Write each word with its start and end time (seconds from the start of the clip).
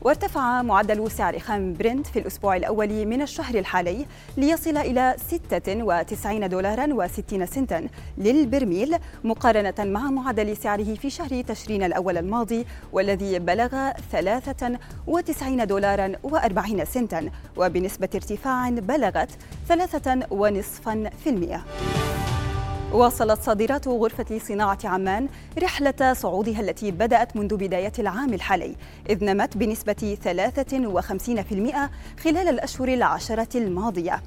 وارتفع 0.03 0.61
معدل 0.61 1.11
سعر 1.11 1.39
خام 1.39 1.73
برنت 1.73 2.07
في 2.07 2.19
الأسبوع 2.19 2.55
الأول 2.55 3.05
من 3.05 3.21
الشهر 3.21 3.55
الحالي 3.55 4.05
ليصل 4.37 4.77
إلى 4.77 5.15
96 5.27 6.49
دولارا 6.49 7.07
و60 7.07 7.43
سنتا 7.43 7.87
للبرميل 8.17 8.95
مقارنة 9.23 9.73
مع 9.79 10.11
معدل 10.11 10.57
سعره 10.57 10.95
في 10.95 11.09
شهر 11.09 11.41
تشرين 11.41 11.83
الأول 11.83 12.17
الماضي 12.17 12.65
والذي 12.91 13.39
بلغ 13.39 13.91
93 14.11 15.67
دولارا 15.67 16.11
و40 16.27 16.83
سنتا 16.83 17.29
وبنسبة 17.57 18.09
ارتفاع 18.15 18.69
بلغت 18.69 19.29
3.5% 19.69 22.12
واصلت 22.93 23.41
صادرات 23.41 23.87
غرفة 23.87 24.39
صناعة 24.39 24.77
عمان 24.83 25.27
رحلة 25.59 26.13
صعودها 26.13 26.59
التي 26.61 26.91
بدأت 26.91 27.35
منذ 27.37 27.57
بداية 27.57 27.91
العام 27.99 28.33
الحالي 28.33 28.75
إذ 29.09 29.23
نمت 29.23 29.57
بنسبة 29.57 30.17
53% 30.23 32.21
خلال 32.23 32.47
الأشهر 32.47 32.87
العشرة 32.87 33.57
الماضية. 33.57 34.21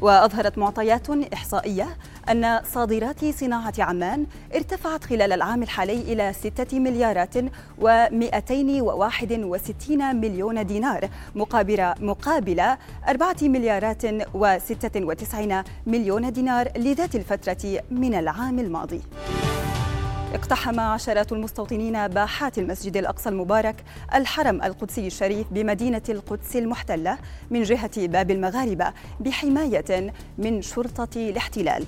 وأظهرت 0.00 0.58
معطيات 0.58 1.10
إحصائية 1.32 1.96
أن 2.30 2.60
صادرات 2.72 3.24
صناعة 3.24 3.72
عمان 3.78 4.26
ارتفعت 4.54 5.04
خلال 5.04 5.32
العام 5.32 5.62
الحالي 5.62 6.12
إلى 6.12 6.32
6 6.32 6.78
مليارات 6.78 7.34
و261 7.80 9.90
مليون 9.90 10.66
دينار 10.66 11.08
مقابل 11.34 11.94
مقابل 12.00 12.60
4 13.08 13.34
مليارات 13.42 14.06
و96 14.06 15.54
مليون 15.86 16.32
دينار 16.32 16.68
لذات 16.76 17.14
الفترة 17.14 17.82
من 17.90 18.14
العام 18.14 18.58
الماضي. 18.58 19.00
اقتحم 20.34 20.80
عشرات 20.80 21.32
المستوطنين 21.32 22.08
باحات 22.08 22.58
المسجد 22.58 22.96
الأقصى 22.96 23.28
المبارك 23.28 23.84
الحرم 24.14 24.62
القدسي 24.62 25.06
الشريف 25.06 25.46
بمدينة 25.50 26.02
القدس 26.08 26.56
المحتلة 26.56 27.18
من 27.50 27.62
جهة 27.62 28.06
باب 28.06 28.30
المغاربة 28.30 28.92
بحماية 29.20 30.12
من 30.38 30.62
شرطة 30.62 31.08
الاحتلال. 31.16 31.84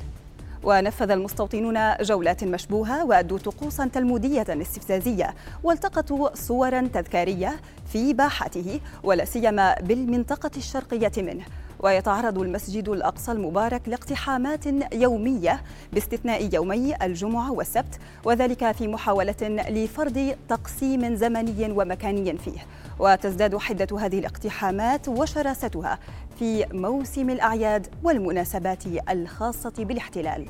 ونفذ 0.63 1.11
المستوطنون 1.11 1.79
جولات 2.01 2.45
مشبوهة 2.45 3.05
وأدوا 3.05 3.39
طقوسا 3.39 3.87
تلمودية 3.87 4.47
استفزازية 4.49 5.35
والتقطوا 5.63 6.35
صورا 6.35 6.81
تذكارية 6.95 7.57
في 7.93 8.15
باحته 8.15 8.81
ولا 9.03 9.25
سيما 9.25 9.75
بالمنطقة 9.81 10.51
الشرقية 10.57 11.13
منه. 11.17 11.45
ويتعرض 11.87 12.39
المسجد 12.39 12.89
الأقصى 12.89 13.33
المبارك 13.33 13.83
لاقتحامات 13.87 14.67
يومية 14.93 15.63
باستثناء 15.93 16.55
يومي 16.55 16.95
الجمعة 17.03 17.53
والسبت 17.53 17.99
وذلك 18.25 18.73
في 18.73 18.89
محاولة 18.89 19.35
لفرض 19.69 20.37
تقسيم 20.49 21.15
زمني 21.15 21.73
ومكاني 21.73 22.39
فيه. 22.39 22.67
وتزداد 22.99 23.57
حدة 23.57 23.99
هذه 23.99 24.19
الاقتحامات 24.19 25.09
وشراستها 25.09 25.99
في 26.39 26.67
موسم 26.73 27.31
الأعياد 27.31 27.87
والمناسبات 28.03 28.83
الخاصة 29.11 29.75
بالاحتلال. 29.79 30.47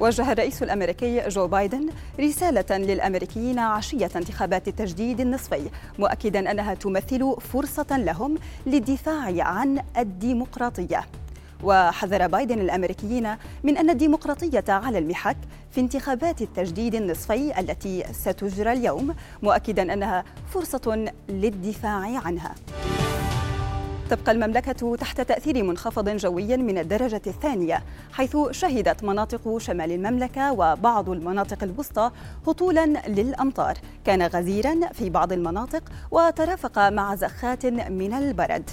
وجه 0.00 0.32
الرئيس 0.32 0.62
الأمريكي 0.62 1.28
جو 1.28 1.46
بايدن 1.46 1.88
رسالة 2.20 2.76
للأمريكيين 2.78 3.58
عشية 3.58 4.10
انتخابات 4.16 4.68
التجديد 4.68 5.20
النصفي 5.20 5.70
مؤكدا 5.98 6.50
أنها 6.50 6.74
تمثل 6.74 7.36
فرصة 7.52 7.86
لهم 7.90 8.34
للدفاع 8.66 9.44
عن 9.44 9.82
الديمقراطية. 9.98 11.04
وحذر 11.62 12.26
بايدن 12.26 12.58
الأمريكيين 12.58 13.36
من 13.62 13.76
أن 13.76 13.90
الديمقراطية 13.90 14.64
على 14.68 14.98
المحك 14.98 15.36
في 15.70 15.80
انتخابات 15.80 16.42
التجديد 16.42 16.94
النصفي 16.94 17.60
التي 17.60 18.04
ستجرى 18.12 18.72
اليوم 18.72 19.14
مؤكدا 19.42 19.92
أنها 19.92 20.24
فرصة 20.54 21.12
للدفاع 21.28 22.20
عنها. 22.24 22.54
تبقى 24.10 24.32
المملكة 24.32 24.96
تحت 24.96 25.20
تأثير 25.20 25.62
منخفض 25.62 26.08
جوي 26.08 26.56
من 26.56 26.78
الدرجة 26.78 27.22
الثانية 27.26 27.82
حيث 28.12 28.36
شهدت 28.50 29.04
مناطق 29.04 29.58
شمال 29.58 29.92
المملكة 29.92 30.52
وبعض 30.52 31.10
المناطق 31.10 31.62
الوسطى 31.62 32.10
هطولا 32.46 32.86
للأمطار. 33.08 33.78
كان 34.04 34.22
غزيرا 34.22 34.74
في 34.92 35.10
بعض 35.10 35.32
المناطق 35.32 35.82
وترافق 36.10 36.88
مع 36.88 37.14
زخات 37.14 37.66
من 37.66 38.12
البرد. 38.12 38.70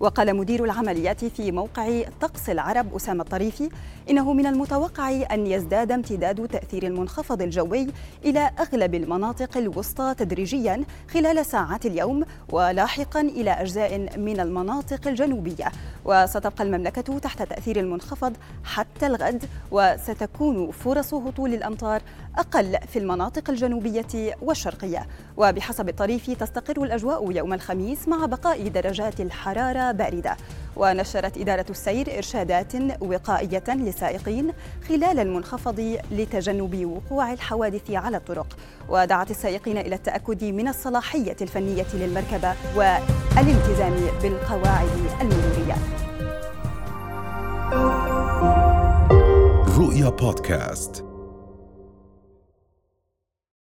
وقال 0.00 0.36
مدير 0.36 0.64
العمليات 0.64 1.24
في 1.24 1.52
موقع 1.52 2.02
طقس 2.20 2.50
العرب 2.50 2.94
أسامة 2.94 3.22
الطريفي 3.22 3.68
إنه 4.10 4.32
من 4.32 4.46
المتوقع 4.46 5.10
أن 5.10 5.46
يزداد 5.46 5.92
امتداد 5.92 6.48
تأثير 6.48 6.82
المنخفض 6.86 7.42
الجوي 7.42 7.86
إلى 8.24 8.50
أغلب 8.60 8.94
المناطق 8.94 9.56
الوسطى 9.56 10.14
تدريجيا 10.18 10.84
خلال 11.10 11.46
ساعات 11.46 11.86
اليوم 11.86 12.24
ولاحقا 12.52 13.20
إلى 13.20 13.50
أجزاء 13.50 14.18
من 14.18 14.40
المناطق 14.40 15.08
الجنوبية. 15.08 15.72
وستبقى 16.08 16.64
المملكة 16.64 17.18
تحت 17.18 17.42
تأثير 17.42 17.80
المنخفض 17.80 18.36
حتى 18.64 19.06
الغد 19.06 19.44
وستكون 19.70 20.70
فرص 20.70 21.14
هطول 21.14 21.54
الأمطار 21.54 22.02
أقل 22.38 22.78
في 22.92 22.98
المناطق 22.98 23.50
الجنوبية 23.50 24.36
والشرقية. 24.42 25.06
وبحسب 25.36 25.88
الطريف 25.88 26.30
تستقر 26.30 26.82
الأجواء 26.82 27.32
يوم 27.32 27.52
الخميس 27.52 28.08
مع 28.08 28.26
بقاء 28.26 28.68
درجات 28.68 29.20
الحرارة 29.20 29.92
باردة. 29.92 30.36
ونشرت 30.78 31.38
إدارة 31.38 31.66
السير 31.70 32.16
إرشادات 32.16 32.72
وقائية 33.00 33.64
للسائقين 33.68 34.52
خلال 34.88 35.18
المنخفض 35.18 35.98
لتجنب 36.10 36.86
وقوع 36.86 37.32
الحوادث 37.32 37.90
على 37.90 38.16
الطرق. 38.16 38.56
ودعت 38.88 39.30
السائقين 39.30 39.78
إلى 39.78 39.94
التأكد 39.94 40.44
من 40.44 40.68
الصلاحية 40.68 41.36
الفنية 41.40 41.86
للمركبة 41.94 42.54
والالتزام 42.76 43.94
بالقواعد 44.22 44.88
المرورية 45.20 45.76
رؤيا 49.78 50.08
بودكاست. 50.08 51.07